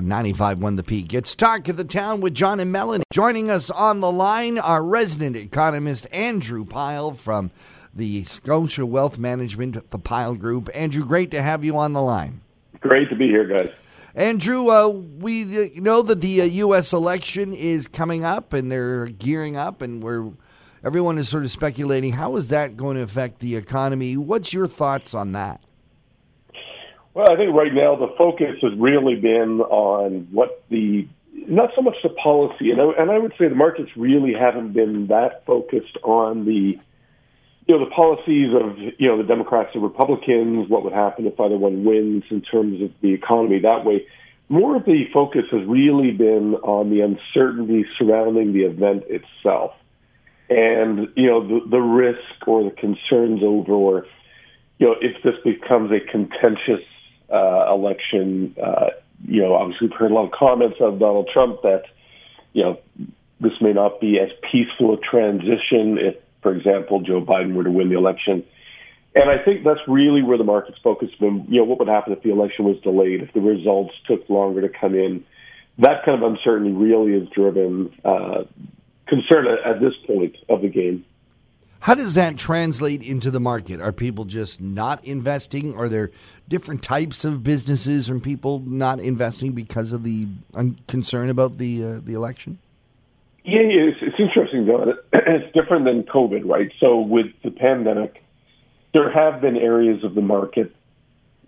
[0.00, 1.12] A 95 won the peak.
[1.12, 3.04] It's Talk of the Town with John and Melanie.
[3.12, 7.50] Joining us on the line, our resident economist, Andrew Pyle from
[7.94, 10.70] the Scotia Wealth Management, the Pyle Group.
[10.72, 12.40] Andrew, great to have you on the line.
[12.80, 13.70] Great to be here, guys.
[14.14, 16.94] Andrew, uh, we uh, know that the uh, U.S.
[16.94, 20.30] election is coming up and they're gearing up, and we're
[20.82, 24.16] everyone is sort of speculating how is that going to affect the economy.
[24.16, 25.60] What's your thoughts on that?
[27.14, 31.82] Well, I think right now the focus has really been on what the not so
[31.82, 35.44] much the policy, and I, and I would say the markets really haven't been that
[35.46, 36.78] focused on the
[37.66, 41.38] you know the policies of you know the Democrats and Republicans, what would happen if
[41.38, 44.06] either one wins in terms of the economy that way.
[44.48, 49.72] More of the focus has really been on the uncertainty surrounding the event itself,
[50.48, 54.06] and you know the, the risk or the concerns over, or
[54.78, 56.84] you know if this becomes a contentious
[57.32, 58.54] uh, election.
[58.62, 58.90] Uh,
[59.26, 61.82] you know, obviously we've heard a lot of comments of Donald Trump that,
[62.52, 62.78] you know,
[63.40, 67.70] this may not be as peaceful a transition if, for example, Joe Biden were to
[67.70, 68.44] win the election.
[69.14, 71.46] And I think that's really where the market's focus been.
[71.48, 74.60] You know, what would happen if the election was delayed, if the results took longer
[74.60, 75.24] to come in?
[75.78, 78.44] That kind of uncertainty really has driven uh,
[79.08, 81.04] concern at, at this point of the game.
[81.80, 83.80] How does that translate into the market?
[83.80, 85.74] Are people just not investing?
[85.76, 86.10] Are there
[86.46, 90.28] different types of businesses and people not investing because of the
[90.86, 92.58] concern about the uh, the election?
[93.44, 94.94] Yeah, it's, it's interesting though.
[95.12, 96.70] It's different than COVID, right?
[96.80, 98.22] So with the pandemic,
[98.92, 100.74] there have been areas of the market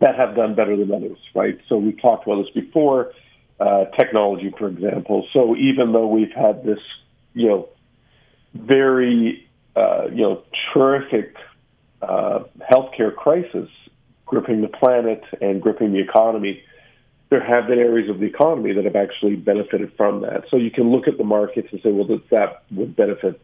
[0.00, 1.58] that have done better than others, right?
[1.68, 3.12] So we talked about this before.
[3.60, 5.28] Uh, technology, for example.
[5.32, 6.80] So even though we've had this,
[7.34, 7.68] you know,
[8.54, 10.42] very uh, you know,
[10.72, 11.34] terrific
[12.02, 13.68] uh, healthcare crisis
[14.26, 16.62] gripping the planet and gripping the economy,
[17.28, 20.44] there have been areas of the economy that have actually benefited from that.
[20.50, 23.40] So you can look at the markets and say, well, that, that would benefit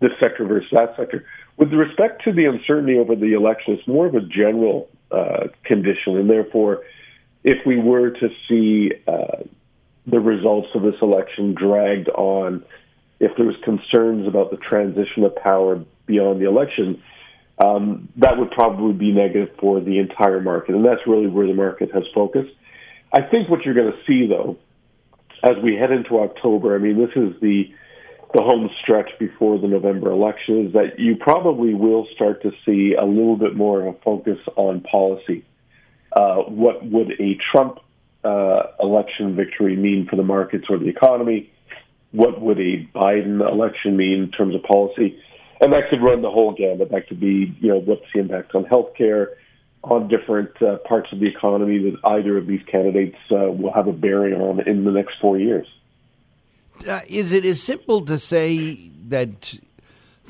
[0.00, 1.24] this sector versus that sector.
[1.56, 6.16] With respect to the uncertainty over the election, it's more of a general uh, condition,
[6.16, 6.82] and therefore,
[7.44, 9.42] if we were to see uh,
[10.06, 12.64] the results of this election dragged on
[13.20, 17.02] if there was concerns about the transition of power beyond the election,
[17.62, 21.54] um, that would probably be negative for the entire market, and that's really where the
[21.54, 22.52] market has focused.
[23.12, 24.56] I think what you're going to see, though,
[25.42, 27.72] as we head into October, I mean, this is the
[28.32, 32.94] the home stretch before the November election, is that you probably will start to see
[32.94, 35.44] a little bit more of a focus on policy.
[36.12, 37.80] Uh, what would a Trump
[38.22, 41.50] uh, election victory mean for the markets or the economy?
[42.12, 45.18] What would a Biden election mean in terms of policy?
[45.60, 46.90] And that could run the whole gamut.
[46.90, 49.34] That could be, you know, what's the impact on healthcare,
[49.82, 53.86] on different uh, parts of the economy that either of these candidates uh, will have
[53.86, 55.66] a bearing on in the next four years.
[56.88, 59.58] Uh, is it as simple to say that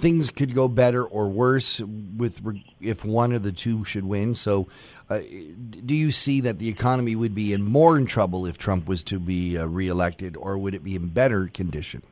[0.01, 2.41] things could go better or worse with
[2.81, 4.35] if one of the two should win.
[4.35, 4.69] So,
[5.09, 8.87] uh, do you see that the economy would be in more in trouble if Trump
[8.87, 12.03] was to be uh, reelected, or would it be in better condition?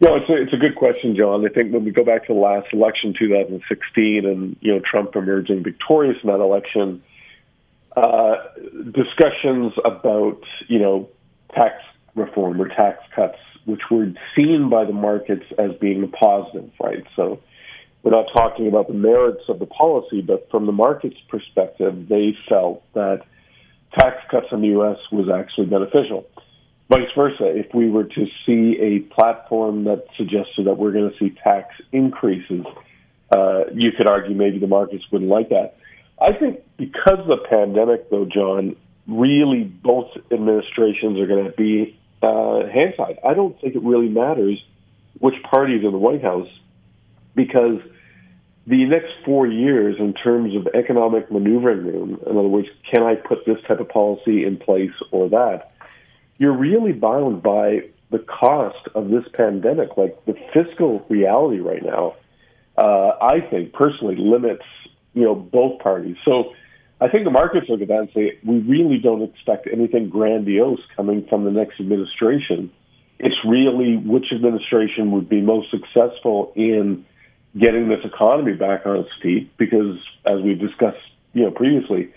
[0.00, 1.44] Yeah, it's a, it's a good question, John.
[1.44, 5.14] I think when we go back to the last election, 2016, and you know Trump
[5.14, 7.02] emerging victorious in that election,
[7.96, 8.36] uh,
[8.92, 11.08] discussions about you know
[11.54, 11.82] tax
[12.14, 17.04] reform or tax cuts which were seen by the markets as being positive, right?
[17.16, 17.40] So
[18.02, 22.36] we're not talking about the merits of the policy, but from the market's perspective, they
[22.48, 23.22] felt that
[23.98, 24.96] tax cuts in the U.S.
[25.12, 26.26] was actually beneficial.
[26.88, 31.18] Vice versa, if we were to see a platform that suggested that we're going to
[31.18, 32.64] see tax increases,
[33.30, 35.76] uh, you could argue maybe the markets wouldn't like that.
[36.20, 41.99] I think because of the pandemic, though, John, really both administrations are going to be
[42.22, 43.18] uh, hand side.
[43.24, 44.62] I don't think it really matters
[45.18, 46.48] which party is in the White House
[47.34, 47.80] because
[48.66, 53.14] the next four years, in terms of economic maneuvering room, in other words, can I
[53.14, 55.72] put this type of policy in place or that?
[56.38, 59.96] You're really bound by the cost of this pandemic.
[59.96, 62.16] Like the fiscal reality right now,
[62.76, 64.64] uh, I think personally limits
[65.14, 66.16] you know both parties.
[66.24, 66.54] So
[67.00, 70.80] I think the markets look at that and say, we really don't expect anything grandiose
[70.94, 72.70] coming from the next administration.
[73.18, 77.06] It's really which administration would be most successful in
[77.58, 80.98] getting this economy back on its feet, because as we've discussed,
[81.32, 82.12] you know, previously,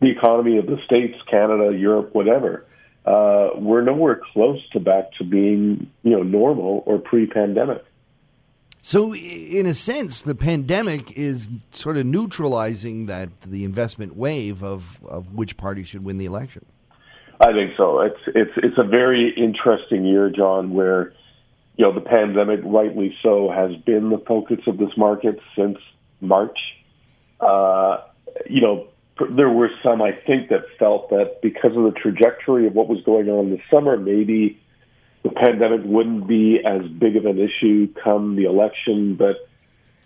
[0.00, 2.64] the economy of the states, Canada, Europe, whatever,
[3.04, 7.84] uh, we're nowhere close to back to being, you know, normal or pre-pandemic.
[8.84, 14.98] So, in a sense, the pandemic is sort of neutralizing that the investment wave of,
[15.06, 16.66] of which party should win the election.
[17.40, 18.00] I think so.
[18.00, 21.12] It's it's it's a very interesting year, John, where
[21.76, 25.78] you know the pandemic, rightly so, has been the focus of this market since
[26.20, 26.58] March.
[27.40, 27.98] Uh,
[28.50, 28.88] you know,
[29.36, 33.00] there were some I think that felt that because of the trajectory of what was
[33.04, 34.60] going on this summer, maybe
[35.22, 39.36] the pandemic wouldn't be as big of an issue come the election, but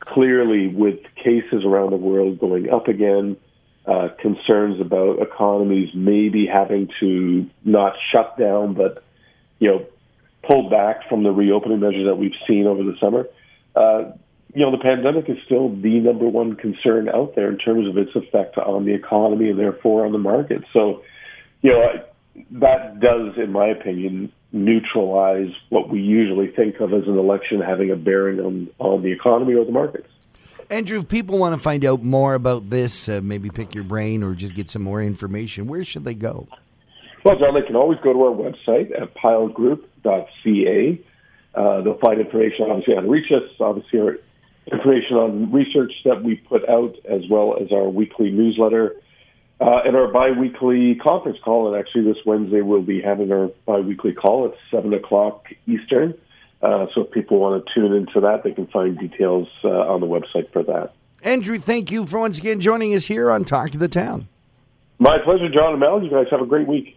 [0.01, 3.37] clearly with cases around the world going up again,
[3.87, 9.05] uh, concerns about economies maybe having to not shut down, but
[9.59, 9.87] you know,
[10.43, 13.27] pull back from the reopening measures that we've seen over the summer.
[13.75, 14.13] Uh,
[14.55, 17.97] you know, the pandemic is still the number one concern out there in terms of
[17.97, 20.63] its effect on the economy and therefore on the market.
[20.73, 21.03] So,
[21.63, 22.05] you know,
[22.53, 24.33] that does, in my opinion,
[24.65, 29.13] neutralize what we usually think of as an election having a bearing on, on the
[29.13, 30.09] economy or the markets.
[30.69, 34.23] Andrew, if people want to find out more about this, uh, maybe pick your brain
[34.23, 36.49] or just get some more information, where should they go?
[37.25, 41.01] Well, John, they can always go to our website at pylegroup.ca.
[41.55, 44.19] Uh, they'll find information, obviously, on reach us, obviously, our
[44.71, 48.97] information on research that we put out, as well as our weekly newsletter
[49.61, 51.73] uh, and our biweekly conference call.
[51.73, 56.15] And actually, this Wednesday, we'll be having our biweekly call at 7 o'clock Eastern.
[56.63, 60.01] Uh, so if people want to tune into that, they can find details uh, on
[60.01, 60.93] the website for that.
[61.23, 64.29] Andrew, thank you for once again joining us here on Talk of the Town.
[64.99, 66.03] My pleasure, John and Mel.
[66.03, 66.96] You guys have a great week.